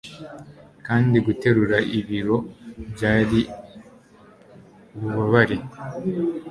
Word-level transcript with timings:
kandi 0.85 1.15
guterura 1.25 1.77
ibiro 1.99 2.37
byari 2.93 3.39
ububabare 4.95 5.57